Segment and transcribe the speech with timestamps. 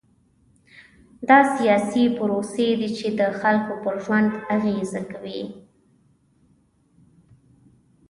[1.29, 5.41] دا سیاسي پروسې دي چې د خلکو پر ژوند اغېز کوي.